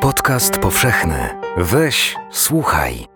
[0.00, 1.28] Podcast powszechny.
[1.56, 3.06] Weź, słuchaj.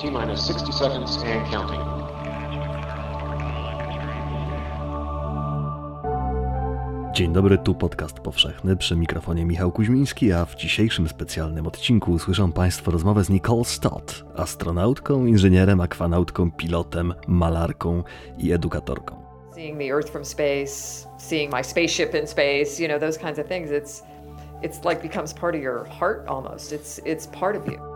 [0.00, 1.84] T minus 60 seconds and counting.
[7.14, 12.52] Dzień dobry, tu podcast powszechny przy mikrofonie Michał Kuźmiński, a w dzisiejszym specjalnym odcinku usłyszą
[12.52, 18.02] Państwo rozmowę z Nicole Stott, astronautką, inżynierem, akwanautką, pilotem, malarką
[18.38, 19.23] i edukatorką.
[19.54, 23.46] Seeing the earth from space seeing my spaceship in space you know those kinds of
[23.46, 23.70] things.
[23.70, 24.02] It's
[24.62, 26.72] it's like becomes part of your heart almost.
[26.72, 27.93] It's it's part of you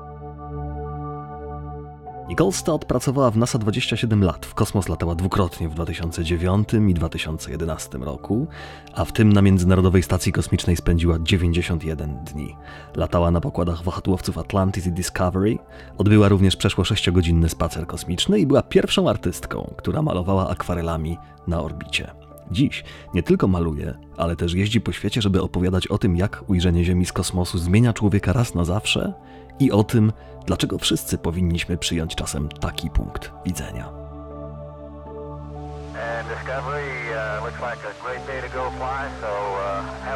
[2.51, 4.47] Stott pracowała w NASA 27 lat.
[4.47, 8.47] W kosmos latała dwukrotnie w 2009 i 2011 roku,
[8.95, 12.57] a w tym na Międzynarodowej Stacji Kosmicznej spędziła 91 dni.
[12.97, 15.59] Latała na pokładach wahadłowców Atlantis i Discovery,
[15.99, 22.11] odbyła również przeszło 6-godzinny spacer kosmiczny i była pierwszą artystką, która malowała akwarelami na orbicie.
[22.51, 22.85] Dziś
[23.15, 27.07] nie tylko maluje, ale też jeździ po świecie, żeby opowiadać o tym, jak ujrzenie Ziemi
[27.07, 29.15] z kosmosu zmienia człowieka raz na zawsze
[29.61, 30.13] i o tym,
[30.47, 33.89] dlaczego wszyscy powinniśmy przyjąć czasem taki punkt widzenia.
[33.89, 33.95] Uh,
[39.63, 40.09] uh.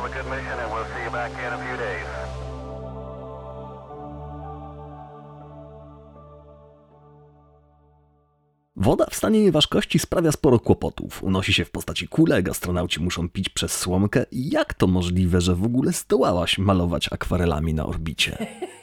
[8.76, 11.22] Woda w stanie nieważkości sprawia sporo kłopotów.
[11.22, 14.26] Unosi się w postaci kulek, astronauci muszą pić przez słomkę.
[14.32, 18.36] Jak to możliwe, że w ogóle zdołałaś malować akwarelami na orbicie?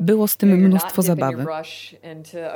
[0.00, 1.46] Było z tym mnóstwo zabawy.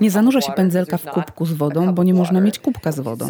[0.01, 3.27] Nie zanurza się pędzelka w kubku z wodą, bo nie można mieć kubka z wodą.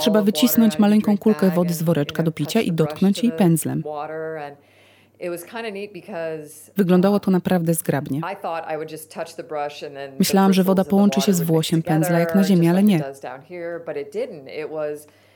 [0.00, 3.82] Trzeba wycisnąć maleńką kulkę wody z woreczka do picia i dotknąć jej pędzlem.
[5.20, 8.18] Water and it was kind of neat because Wyglądało to naprawdę zgrabnie.
[8.18, 11.20] I thought I would just touch the brush and then the Myślałam, że woda połączy
[11.20, 13.02] się z włosiem pędzla jak na Ziemi, ale nie.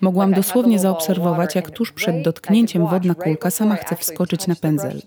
[0.01, 5.01] Mogłam dosłownie zaobserwować, jak tuż przed dotknięciem wodna kulka sama chce wskoczyć na pędzel.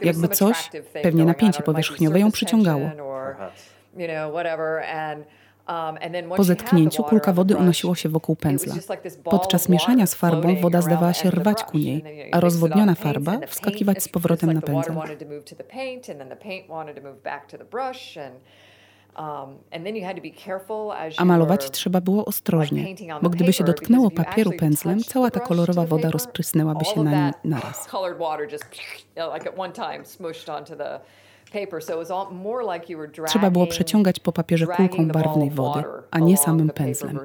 [0.00, 0.70] Jakby coś,
[1.02, 2.90] pewnie napięcie powierzchniowe ją przyciągało.
[5.68, 8.74] Um, Po zetknięciu kulka wody unosiła się wokół pędzla.
[9.24, 14.08] Podczas mieszania z farbą woda zdawała się rwać ku niej, a rozwodniona farba wskakiwać z
[14.08, 14.94] powrotem na pędzel.
[19.18, 19.58] um,
[21.16, 26.10] A malować trzeba było ostrożnie, bo gdyby się dotknęło papieru pędzlem, cała ta kolorowa woda
[26.10, 27.86] rozprysnęłaby się na nim naraz.
[33.26, 37.18] Trzeba było przeciągać po papierze kulką barwnej wody, a nie samym pędzlem.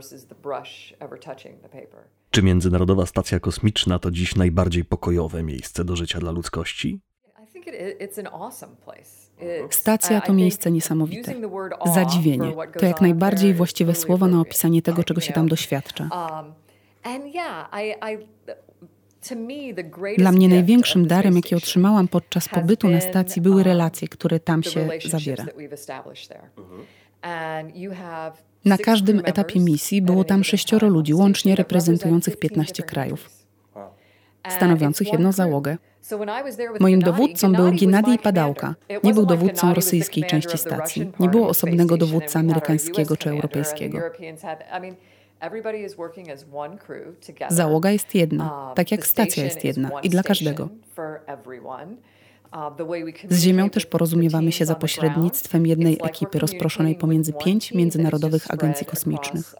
[2.31, 6.99] Czy Międzynarodowa Stacja Kosmiczna to dziś najbardziej pokojowe miejsce do życia dla ludzkości?
[9.69, 11.33] Stacja to miejsce niesamowite.
[11.93, 16.09] Zadziwienie to jak najbardziej właściwe słowo na opisanie tego, czego You się tam doświadcza.
[20.17, 24.63] Dla mnie największym darem, jaki otrzymałam podczas pobytu na stacji, były um, relacje, które tam
[24.63, 25.45] się zawiera.
[27.95, 28.33] have
[28.65, 33.29] Na każdym etapie misji było tam sześcioro ludzi, łącznie reprezentujących 15 15 different krajów.
[34.49, 35.77] stanowiących jedną załogę.
[36.79, 38.75] Moim dowódcą był Gennady Padałka.
[39.03, 41.11] Nie był dowódcą rosyjskiej części stacji.
[41.19, 43.99] Nie było osobnego dowódcy amerykańskiego czy europejskiego.
[47.50, 50.69] Załoga jest jedna, Um, tak jak stacja jest jedna i dla każdego.
[53.28, 58.85] we Z Ziemią też porozumiewamy się za pośrednictwem jednej ekipy rozproszonej pomiędzy pięć just agencji
[58.85, 59.56] kosmicznych.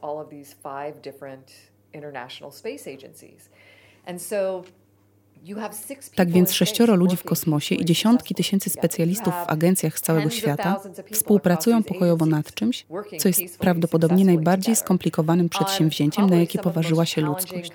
[6.16, 10.80] Tak więc sześcioro ludzi w kosmosie i dziesiątki tysięcy specjalistów w agencjach z całego świata
[11.12, 12.86] współpracują pokojowo nad czymś,
[13.20, 17.72] co jest prawdopodobnie najbardziej skomplikowanym przedsięwzięciem, na jakie poważyła się ludzkość.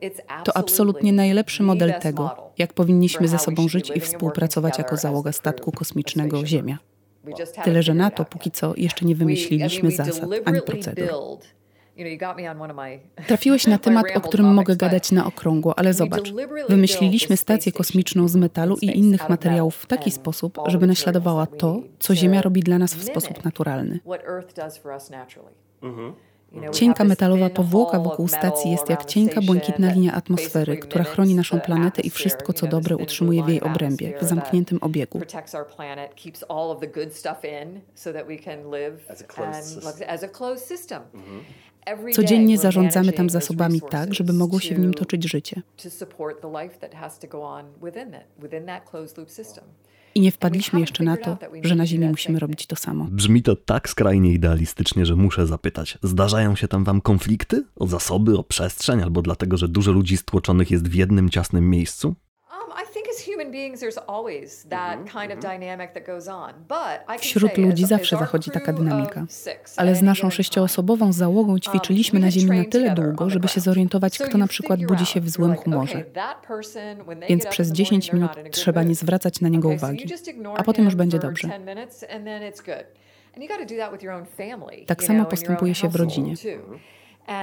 [0.00, 5.32] it's To absolutnie najlepszy model tego, jak powinniśmy ze sobą żyć i współpracować jako załoga
[5.32, 6.78] statku kosmicznego Ziemia.
[7.64, 11.08] Tyle, że na to póki co jeszcze nie wymyśliliśmy zasad ani procedur.
[13.26, 16.32] Trafiłeś na temat, o którym mogę gadać na okrągło, ale zobacz.
[16.68, 22.14] Wymyśliliśmy stację kosmiczną z metalu i innych materiałów w taki sposób, żeby naśladowała to, co
[22.14, 24.00] Ziemia robi dla nas w sposób naturalny.
[26.72, 32.02] Cienka metalowa powłoka wokół stacji jest jak cienka błękitna linia atmosfery, która chroni naszą planetę
[32.02, 35.20] i wszystko, co dobre utrzymuje w jej obrębie, w zamkniętym obiegu.
[42.12, 45.62] Codziennie zarządzamy tam zasobami tak, żeby mogło się w nim toczyć życie.
[50.14, 53.06] I nie wpadliśmy jeszcze na to, że na Ziemi musimy robić to samo.
[53.10, 57.64] Brzmi to tak skrajnie idealistycznie, że muszę zapytać: zdarzają się tam wam konflikty?
[57.76, 62.14] O zasoby, o przestrzeń, albo dlatego, że dużo ludzi stłoczonych jest w jednym ciasnym miejscu?
[67.18, 69.26] Wśród ludzi zawsze zachodzi taka dynamika.
[69.76, 74.38] Ale z naszą sześcioosobową załogą ćwiczyliśmy na Ziemi na tyle długo, żeby się zorientować, kto
[74.38, 76.04] na przykład budzi się w złym humorze.
[77.28, 80.06] Więc przez 10 minut trzeba nie zwracać na niego uwagi,
[80.56, 81.48] a potem już będzie dobrze.
[84.86, 86.34] Tak samo postępuje się w rodzinie.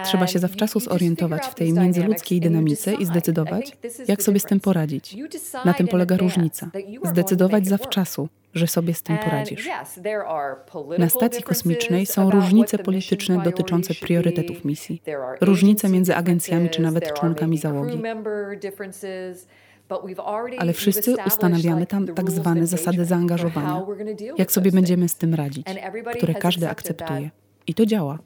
[0.04, 3.78] Trzeba się zawczasu zorientować w tej międzyludzkiej dynamice i zdecydować,
[4.08, 5.18] jak sobie z tym poradzić.
[5.66, 6.70] Na tym polega różnica.
[7.04, 9.70] Zdecydować zawczasu, że sobie z tym poradzisz.
[10.98, 15.02] Na stacji kosmicznej są różnice polityczne dotyczące priorytetów misji,
[15.42, 18.02] różnice między agencjami czy nawet członkami załogi.
[20.58, 23.82] Ale wszyscy ustanawiamy tam tak zwane zasady zaangażowania,
[24.38, 25.68] jak sobie będziemy z tym radzić,
[26.18, 27.30] które każdy akceptuje.
[27.68, 28.20] I to działa.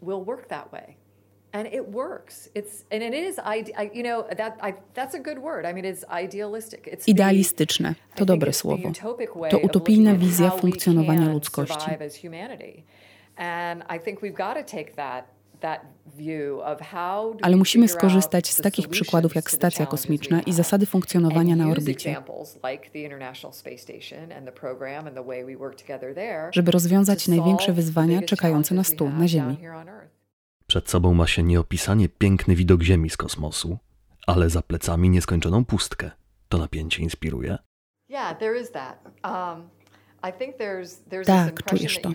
[1.52, 2.50] And it works.
[2.56, 5.66] It's and it is ide- you know that I, that's a good word.
[5.66, 6.88] I mean it's idealistic.
[6.88, 8.92] It's Idealistyczne to dobre słowo.
[9.50, 11.90] To utopijna wizja funkcjonowania ludzkości.
[17.42, 22.22] Ale musimy skorzystać z takich przykładów jak stacja kosmiczna i zasady funkcjonowania na orbicie,
[26.52, 29.58] żeby rozwiązać największe wyzwania czekające nas tu, na Ziemi.
[30.70, 33.78] Przed sobą ma się nieopisanie piękny widok Ziemi z kosmosu,
[34.28, 36.12] ale za plecami nieskończoną pustkę.
[36.50, 37.58] To napięcie inspiruje?
[41.26, 42.10] Tak, czujesz to.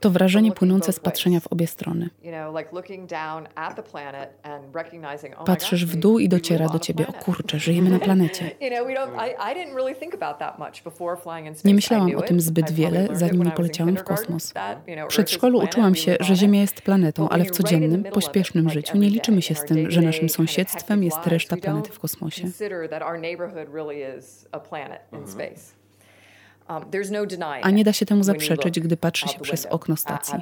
[0.00, 2.08] To wrażenie płynące z patrzenia w obie strony.
[5.46, 8.50] Patrzysz w dół i dociera do ciebie, o kurczę, żyjemy na planecie.
[11.64, 14.52] Nie myślałam o tym zbyt wiele, zanim nie poleciałam w kosmos.
[15.04, 19.42] W przedszkolu uczyłam się, że Ziemia jest planetą, ale w codziennym, pośpiesznym życiu nie liczymy
[19.42, 22.48] się z tym, że naszym sąsiedztwem jest reszta planety w kosmosie.
[27.62, 30.34] A nie da się temu zaprzeczyć, gdy patrzy się przez okno stacji.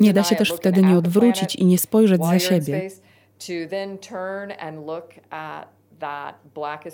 [0.00, 2.90] Nie da się też wtedy nie odwrócić i nie spojrzeć za siebie.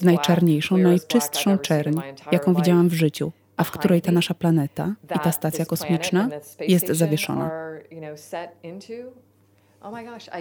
[0.02, 1.98] Najczarniejszą, najczystszą czerń,
[2.32, 6.28] jaką widziałam w życiu, a w której ta nasza planeta i ta stacja kosmiczna
[6.60, 7.50] jest zawieszona.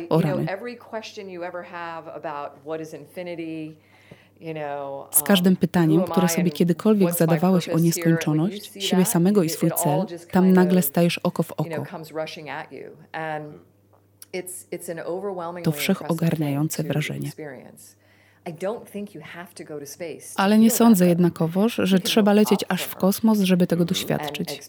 [0.09, 0.45] O rany.
[5.11, 10.53] Z każdym pytaniem, które sobie kiedykolwiek zadawałeś o nieskończoność, siebie samego i swój cel, tam
[10.53, 11.85] nagle stajesz oko w oko.
[15.63, 17.31] To wszechogarniające wrażenie.
[20.35, 24.61] Ale nie sądzę jednakowoż, że trzeba lecieć aż w kosmos, żeby tego doświadczyć.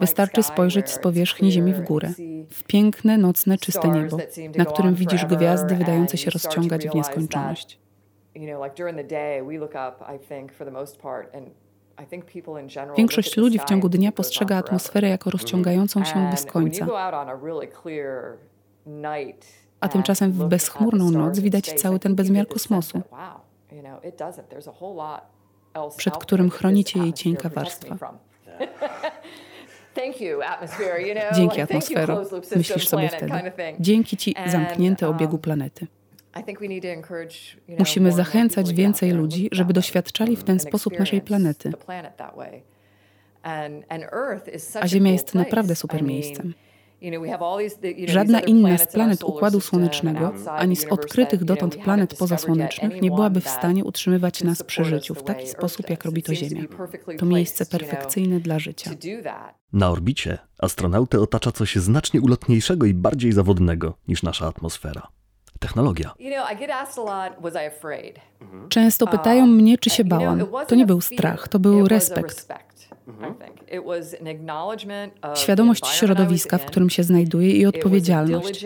[0.00, 2.12] Wystarczy spojrzeć z powierzchni Ziemi w górę,
[2.50, 4.16] w piękne, nocne, czyste niebo,
[4.56, 7.78] na którym widzisz gwiazdy wydające się rozciągać w nieskończoność.
[12.96, 16.86] Większość ludzi w ciągu dnia postrzega atmosferę jako rozciągającą się bez końca.
[19.80, 23.02] A tymczasem w bezchmurną noc widać cały ten bezmiar kosmosu,
[25.96, 27.96] przed którym chroni cię jej cienka warstwa.
[31.34, 32.22] Dzięki atmosfero,
[32.56, 33.32] myślisz sobie wtedy.
[33.80, 35.86] Dzięki ci zamknięte obiegu planety.
[37.78, 41.72] Musimy zachęcać więcej ludzi, żeby doświadczali w ten sposób naszej planety.
[44.80, 46.54] A Ziemia jest naprawdę super miejscem.
[48.06, 53.48] Żadna inna z planet Układu Słonecznego, ani z odkrytych dotąd planet pozasłonecznych nie byłaby w
[53.48, 56.62] stanie utrzymywać nas przy życiu w taki sposób, jak robi to Ziemia.
[57.18, 58.90] To miejsce perfekcyjne dla życia.
[59.72, 65.08] Na orbicie astronautę otacza coś znacznie ulotniejszego i bardziej zawodnego niż nasza atmosfera.
[65.58, 66.14] Technologia.
[68.68, 70.46] Często pytają mnie, czy się bałam.
[70.68, 72.48] To nie był strach, to był respekt.
[75.34, 78.64] Świadomość środowiska, w którym się znajduję i odpowiedzialność.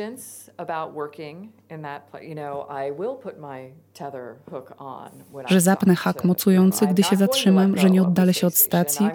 [5.49, 9.07] Że zapnę hak mocujący, gdy się zatrzymam, że nie oddalę się od stacji.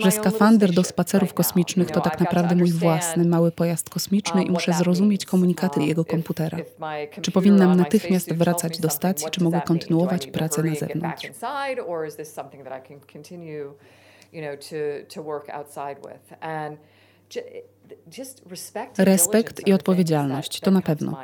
[0.00, 4.72] Że skafander do spacerów kosmicznych to tak naprawdę mój własny, mały pojazd kosmiczny i muszę
[4.72, 6.58] zrozumieć komunikaty jego komputera.
[7.22, 11.26] Czy powinnam natychmiast wracać do stacji, czy mogę kontynuować pracę na zewnątrz?
[18.98, 21.16] Respekt i odpowiedzialność, to na pewno.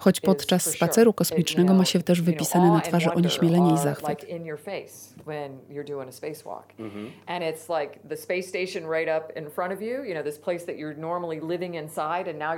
[0.00, 4.26] Choć podczas spaceru kosmicznego ma się też wypisane na twarzy onieśmielenie i zachwyt.
[6.78, 7.10] Mm-hmm.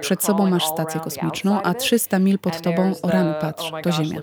[0.01, 4.21] Przed sobą masz stację kosmiczną, a 300 mil pod tobą, o rany patrz, to Ziemia.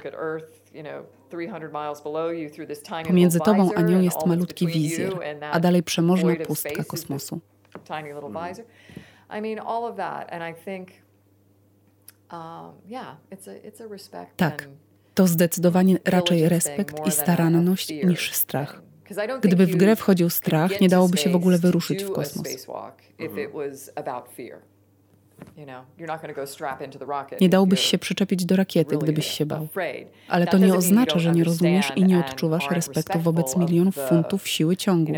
[3.08, 5.14] Pomiędzy tobą a nią jest malutki wizjer,
[5.52, 7.40] a dalej przemożna pustka kosmosu.
[7.86, 8.48] Tiny little mm.
[8.48, 8.66] visor.
[9.38, 10.28] I mean, all of that.
[10.32, 10.90] And I think,
[12.32, 14.38] um, yeah, it's a, it's a respect.
[14.38, 14.68] Tak.
[15.14, 18.82] To zdecydowanie raczej respekt i staranność niż strach.
[19.42, 22.68] Gdyby w grę wchodził strach, nie dałoby się w ogóle wyruszyć w kosmos.
[27.41, 29.67] Nie dałbyś się przyczepić do rakiety, gdybyś się bał.
[30.27, 34.77] Ale to nie oznacza, że nie rozumiesz i nie odczuwasz respektu wobec milionów funtów siły
[34.77, 35.13] ciągu,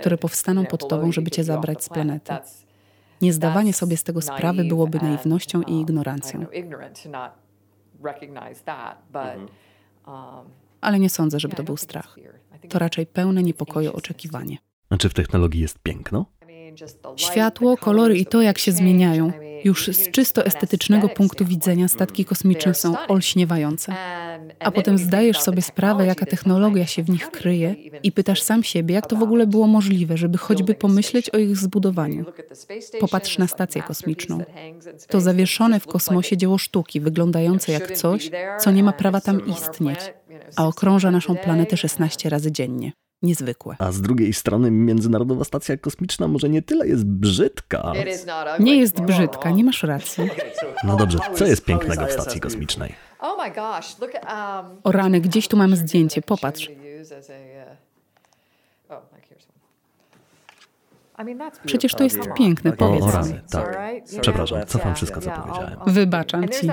[0.00, 2.32] które powstaną pod tobą, żeby cię zabrać z planety.
[3.22, 6.46] Niezdawanie sobie z tego sprawy byłoby naiwnością i ignorancją.
[9.14, 9.48] Mhm.
[10.06, 10.48] Um,
[10.80, 12.16] Ale nie sądzę, żeby to był strach.
[12.68, 14.58] To raczej pełne niepokoju oczekiwanie.
[14.90, 16.26] A czy w technologii jest piękno?
[17.16, 19.32] Światło, kolory i to, jak się zmieniają.
[19.64, 23.94] Już z czysto estetycznego punktu widzenia statki kosmiczne są olśniewające.
[24.60, 28.94] A potem zdajesz sobie sprawę, jaka technologia się w nich kryje i pytasz sam siebie,
[28.94, 32.24] jak to w ogóle było możliwe, żeby choćby pomyśleć o ich zbudowaniu.
[33.00, 34.44] Popatrz na stację kosmiczną.
[35.08, 39.98] To zawieszone w kosmosie dzieło sztuki, wyglądające jak coś, co nie ma prawa tam istnieć,
[40.56, 42.92] a okrąża naszą planetę 16 razy dziennie
[43.24, 43.76] niezwykłe.
[43.78, 47.92] A z drugiej strony Międzynarodowa Stacja Kosmiczna może nie tyle jest brzydka.
[48.60, 50.24] Nie jest brzydka, nie masz racji.
[50.84, 52.94] No dobrze, co jest pięknego w stacji kosmicznej?
[53.18, 56.68] Oh um, o rany, gdzieś tu mamy zdjęcie, popatrz.
[56.68, 56.74] Uh,
[58.88, 59.02] oh,
[61.64, 63.78] Przecież to jest piękne, powiedz o, o rany, tak.
[64.20, 65.78] Przepraszam, cofam wszystko, co powiedziałem.
[65.86, 66.68] Wybaczam ci.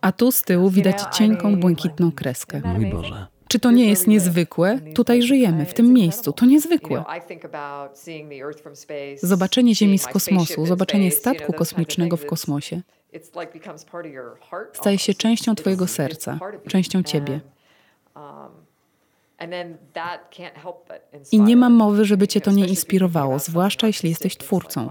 [0.00, 2.60] A tu z tyłu widać cienką, błękitną kreskę.
[2.64, 3.26] Mój Boże.
[3.48, 4.78] Czy to nie jest niezwykłe?
[4.94, 6.32] Tutaj żyjemy, w tym miejscu.
[6.32, 7.04] To niezwykłe.
[9.22, 12.82] Zobaczenie Ziemi z kosmosu, zobaczenie statku kosmicznego w kosmosie
[14.72, 16.38] staje się częścią Twojego serca,
[16.68, 17.40] częścią Ciebie.
[21.32, 24.90] I nie mam mowy, żeby Cię to nie inspirowało, zwłaszcza jeśli jesteś twórcą.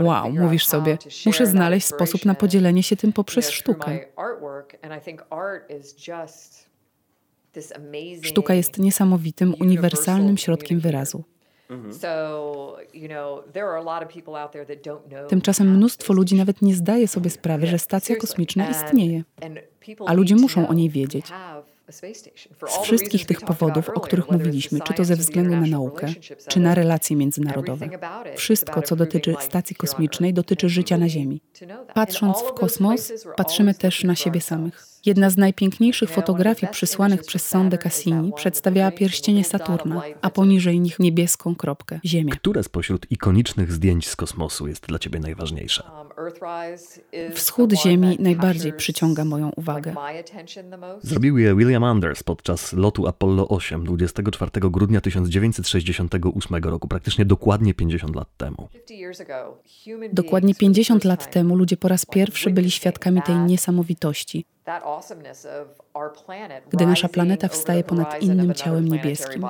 [0.00, 3.98] Wow, mówisz sobie, muszę znaleźć sposób na podzielenie się tym poprzez sztukę.
[8.22, 11.24] Sztuka jest niesamowitym, uniwersalnym środkiem wyrazu.
[11.70, 11.92] Mhm.
[15.28, 19.22] Tymczasem mnóstwo ludzi nawet nie zdaje sobie sprawy, że stacja kosmiczna istnieje,
[20.06, 21.26] a ludzie muszą o niej wiedzieć.
[22.68, 26.06] Z wszystkich tych powodów, o których mówiliśmy, czy to ze względu na naukę,
[26.48, 27.88] czy na relacje międzynarodowe,
[28.36, 31.42] wszystko, co dotyczy stacji kosmicznej, dotyczy życia na Ziemi.
[31.94, 34.86] Patrząc w kosmos, patrzymy też na siebie samych.
[35.06, 41.56] Jedna z najpiękniejszych fotografii przysłanych przez sondę Cassini przedstawiała pierścienie Saturna, a poniżej nich niebieską
[41.56, 42.32] kropkę Ziemię.
[42.32, 45.82] Które spośród ikonicznych zdjęć z kosmosu jest dla ciebie najważniejsze?
[47.34, 49.94] Wschód Ziemi najbardziej przyciąga moją uwagę.
[51.02, 58.16] Zrobił je William Anders podczas lotu Apollo 8 24 grudnia 1968 roku, praktycznie dokładnie 50
[58.16, 58.68] lat temu.
[60.12, 64.44] Dokładnie 50 lat temu ludzie po raz pierwszy byli świadkami tej niesamowitości,
[66.70, 69.46] gdy nasza planeta wstaje ponad innym ciałem niebieskim.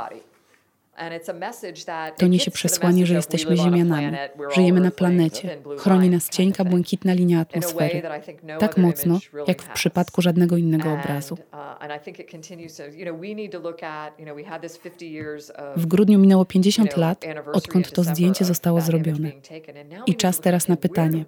[2.17, 4.17] To niesie przesłanie, że jesteśmy Ziemianami,
[4.55, 8.03] żyjemy na planecie, chroni nas cienka, błękitna linia atmosfery,
[8.43, 11.35] no tak mocno, jak w przypadku żadnego innego obrazu.
[11.35, 11.41] Uh,
[15.77, 19.33] w grudniu minęło 50 lat, odkąd to zdjęcie zostało zrobione.
[20.07, 21.25] I czas teraz na pytanie,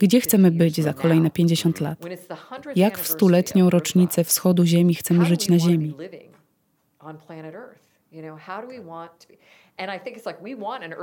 [0.00, 1.98] gdzie chcemy być za kolejne 50 lat?
[2.76, 5.94] Jak w stuletnią rocznicę wschodu Ziemi chcemy żyć na Ziemi?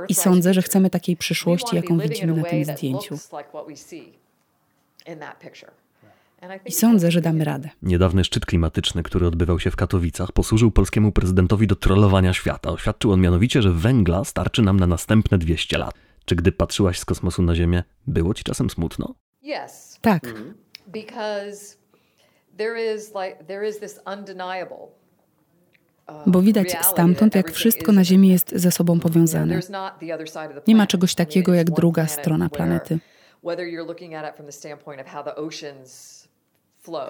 [0.08, 3.18] I sądzę, że chcemy takiej przyszłości, jaką widzimy na tym zdjęciu.
[6.66, 7.70] I sądzę, że damy radę.
[7.82, 12.70] Niedawny szczyt klimatyczny, który odbywał się w Katowicach, posłużył polskiemu prezydentowi do trollowania świata.
[12.70, 15.94] Oświadczył on mianowicie, że węgla starczy nam na następne 200 lat.
[16.24, 19.14] Czy gdy patrzyłaś z kosmosu na Ziemię, było ci czasem smutno?
[20.00, 20.24] Tak.
[20.24, 20.54] Mhm.
[20.86, 21.76] Because
[22.56, 24.97] there is like there is this undeniable
[26.26, 29.60] bo widać stamtąd, jak wszystko na Ziemi jest ze sobą powiązane.
[30.66, 32.98] Nie ma czegoś takiego jak druga strona planety.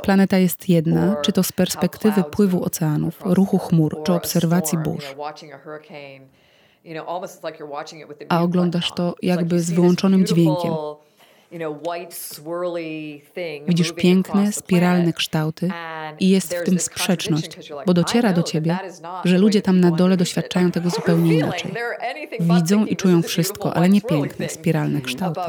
[0.02, 5.14] Planeta jest jedna, czy to z perspektywy pływu oceanów, ruchu chmur, czy obserwacji burz.
[8.28, 10.72] a oglądasz to jakby z wyłączonym dźwiękiem.
[13.68, 15.70] Widzisz piękne, spiralne kształty
[16.20, 18.78] i jest w tym sprzeczność, bo dociera do ciebie,
[19.24, 21.74] że ludzie tam na dole doświadczają tego zupełnie inaczej.
[22.40, 25.40] Widzą i czują wszystko, ale nie piękne, spiralne kształty.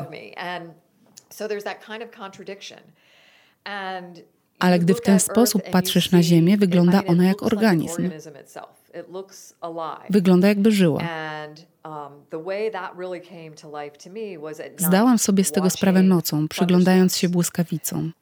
[4.60, 8.10] Ale gdy w ten sposób patrzysz na Ziemię, wygląda ona jak organizm.
[10.10, 11.02] Wygląda jakby żyła.
[14.78, 18.14] Zdałam sobie z tego sprawę nocą, przyglądając się błyskawicom.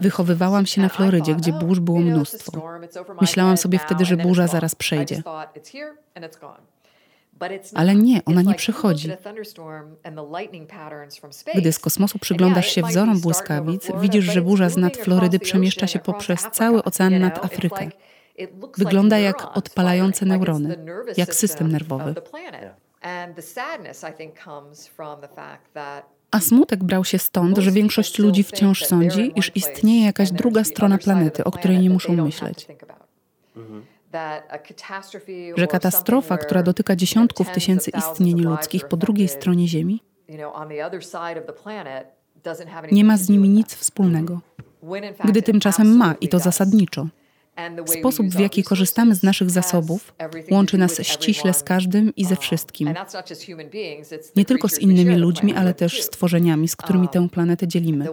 [0.00, 2.62] Wychowywałam się na Florydzie, gdzie burz było mnóstwo.
[3.20, 5.22] Myślałam sobie wtedy, że burza zaraz przejdzie.
[7.74, 9.08] Ale nie, ona nie przychodzi.
[11.54, 15.98] Gdy z kosmosu przyglądasz się wzorom błyskawic, widzisz, że burza z nad Florydy przemieszcza się
[15.98, 17.88] poprzez cały ocean nad Afrykę.
[18.78, 20.76] Wygląda jak odpalające neurony,
[21.16, 22.14] jak system nerwowy.
[26.30, 30.98] A smutek brał się stąd, że większość ludzi wciąż sądzi, iż istnieje jakaś druga strona
[30.98, 32.66] planety, o której nie muszą myśleć.
[35.56, 40.02] Że katastrofa, która dotyka dziesiątków tysięcy istnień ludzkich po drugiej stronie Ziemi,
[42.92, 44.40] nie ma z nimi nic wspólnego,
[45.24, 47.06] gdy tymczasem ma i to zasadniczo.
[47.86, 50.14] Sposób, w jaki korzystamy z naszych zasobów,
[50.50, 52.94] łączy nas ściśle z każdym i ze wszystkim.
[54.36, 58.06] Nie tylko z innymi ludźmi, ale też stworzeniami, z którymi tę planetę dzielimy.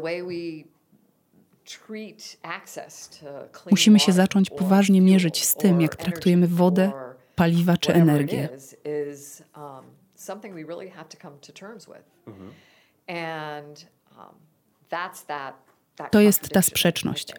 [3.71, 6.91] Musimy się zacząć poważnie mierzyć z tym, jak traktujemy wodę,
[7.35, 8.49] paliwa czy energię.
[16.11, 17.33] To jest ta sprzeczność.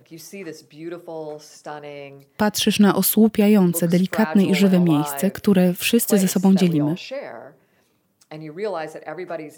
[2.37, 6.95] Patrzysz na osłupiające, delikatne i żywe miejsce, które wszyscy ze sobą dzielimy.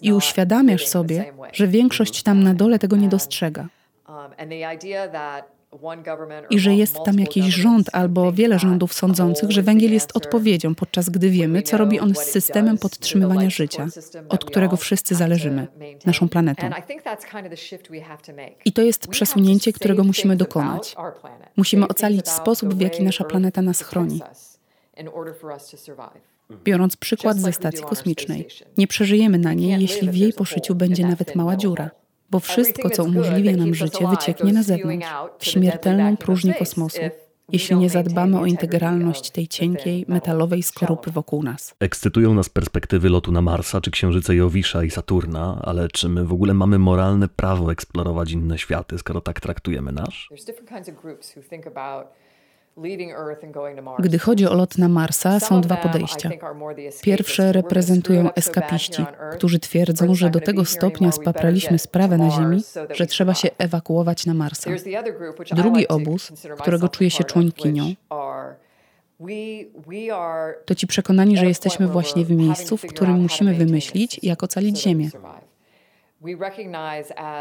[0.03, 3.69] I uświadamiasz sobie, że większość tam na dole tego nie dostrzega.
[6.51, 11.11] I że jest tam jakiś rząd albo wiele rządów sądzących, że węgiel jest odpowiedzią, podczas
[11.11, 13.87] gdy wiemy, co robi on z systemem podtrzymywania życia,
[14.29, 15.67] od którego wszyscy zależymy,
[16.07, 16.71] naszą planetą.
[18.65, 20.97] I to jest przesunięcie, którego musimy dokonać.
[21.57, 24.21] Musimy ocalić sposób, w jaki nasza planeta nas chroni.
[26.65, 31.35] Biorąc przykład ze stacji kosmicznej, nie przeżyjemy na niej, jeśli w jej poszyciu będzie nawet
[31.35, 31.91] mała dziura
[32.31, 35.07] bo wszystko, co umożliwia nam życie, wycieknie na zewnątrz,
[35.39, 37.01] w śmiertelną próżnię kosmosu,
[37.53, 41.75] jeśli nie zadbamy o integralność tej cienkiej, metalowej skorupy wokół nas.
[41.81, 46.33] Ekscytują nas perspektywy lotu na Marsa czy księżyce Jowisza i Saturna, ale czy my w
[46.33, 50.29] ogóle mamy moralne prawo eksplorować inne światy, skoro tak traktujemy nasz?
[53.99, 56.31] Gdy chodzi o lot na Marsa, są dwa podejścia.
[57.03, 62.63] Pierwsze reprezentują eskapiści, którzy twierdzą, że do tego stopnia spapraliśmy sprawę na Ziemi,
[62.95, 64.71] że trzeba się ewakuować na Marsa.
[65.53, 67.95] Drugi obóz, którego czuję się członkinią,
[70.65, 75.11] to ci przekonani, że jesteśmy właśnie w miejscu, w którym musimy wymyślić, jak ocalić Ziemię.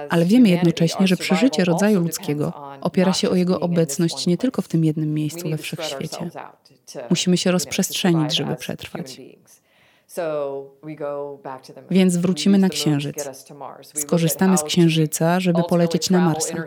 [0.09, 4.67] Ale wiemy jednocześnie, że przeżycie rodzaju ludzkiego opiera się o jego obecność nie tylko w
[4.67, 6.29] tym jednym miejscu we wszechświecie.
[7.09, 9.21] Musimy się rozprzestrzenić, żeby przetrwać.
[11.91, 13.29] Więc wrócimy na Księżyc.
[13.93, 16.63] Skorzystamy z Księżyca, żeby polecieć na Marsa.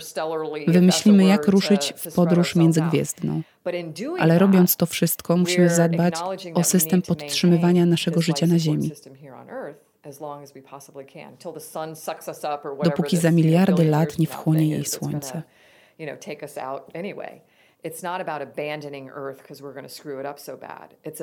[0.67, 3.43] Wymyślimy, jak ruszyć w podróż międzygwiezdną.
[4.19, 6.15] Ale robiąc to wszystko, musimy zadbać
[6.55, 8.91] o system podtrzymywania naszego życia na Ziemi
[12.85, 15.43] dopóki za miliardy lat nie wchłonie jej słońce.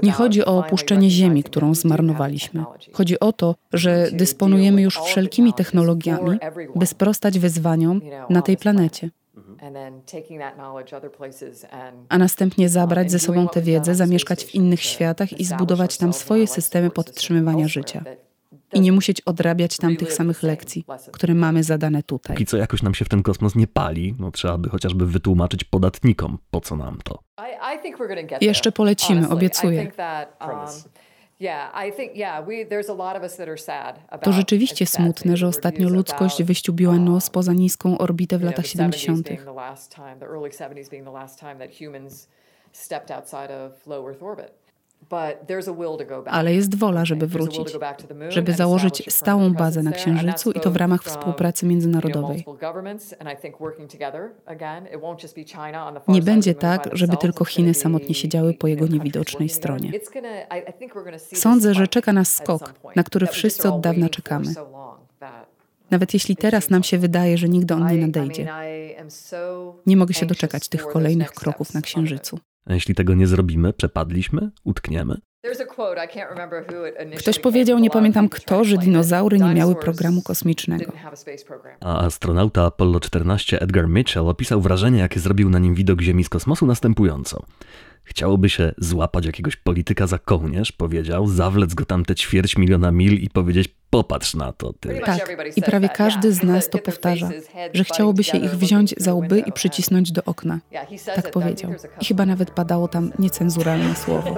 [0.04, 2.64] Nie chodzi o opuszczenie Ziemi, którą zmarnowaliśmy.
[2.94, 6.40] Chodzi o to, że dysponujemy już wszelkimi technologiami,
[6.76, 9.10] by sprostać wyzwaniom na tej planecie.
[12.10, 16.48] A następnie zabrać ze sobą tę wiedzę, zamieszkać w innych światach i zbudować tam swoje
[16.48, 18.04] systemy podtrzymywania życia
[18.74, 22.36] i nie musieć odrabiać tam tych samych lekcji, które mamy zadane tutaj.
[22.36, 25.64] Póki co jakoś nam się w ten kosmos nie pali, no trzeba by chociażby wytłumaczyć
[25.64, 27.20] podatnikom, po co nam to.
[28.42, 29.92] Jeszcze polecimy, obiecuję.
[34.22, 39.30] To rzeczywiście smutne, że ostatnio ludzkość wyściubiła nos poza niską orbitę w latach 70.
[46.26, 47.78] Ale jest wola, żeby wrócić,
[48.30, 52.46] żeby założyć stałą bazę na Księżycu i to w ramach współpracy międzynarodowej.
[56.08, 59.92] Nie będzie tak, żeby tylko Chiny samotnie siedziały po jego niewidocznej stronie.
[61.34, 64.54] Sądzę, że czeka nas skok, na który wszyscy od dawna czekamy.
[65.92, 68.48] Nawet jeśli teraz nam się wydaje, że nigdy on nie nadejdzie.
[69.86, 72.40] Nie mogę się doczekać tych kolejnych kroków na Księżycu.
[72.70, 75.18] A jeśli tego nie zrobimy, przepadliśmy, utkniemy?
[77.18, 80.92] Ktoś powiedział, nie pamiętam kto, że dinozaury nie miały programu kosmicznego.
[81.82, 86.30] A astronauta Apollo 14 Edgar Mitchell opisał wrażenie, jakie zrobił na nim widok Ziemi z
[86.30, 87.44] kosmosu następująco.
[88.10, 93.14] Chciałoby się złapać jakiegoś polityka za kołnierz, powiedział, zawlec go tam te ćwierć miliona mil
[93.14, 95.02] i powiedzieć, popatrz na to, ty.
[95.06, 97.30] Tak, i prawie każdy z nas to powtarza,
[97.74, 100.60] że chciałoby się ich wziąć za łby i przycisnąć do okna.
[101.16, 101.72] Tak powiedział.
[102.02, 104.36] I chyba nawet padało tam niecenzuralne słowo.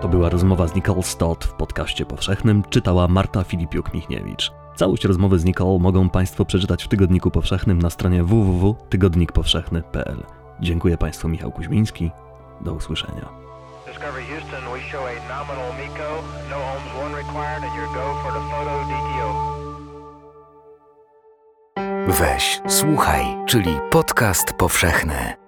[0.00, 4.59] To była rozmowa z Nicole Stott w podcaście powszechnym, czytała Marta Filipiuk-Michniewicz.
[4.76, 10.22] Całość rozmowy z Nicole mogą Państwo przeczytać w Tygodniku Powszechnym na stronie www.tygodnikpowszechny.pl.
[10.60, 12.10] Dziękuję Państwu, Michał Kuźmiński.
[12.60, 13.28] Do usłyszenia.
[13.86, 18.32] Discovery Houston, we show a nominal MECO, no ohms 1 required and your go for
[18.32, 19.50] the photo DTO.
[22.08, 25.39] Weź, słuchaj, czyli podcast powszechny.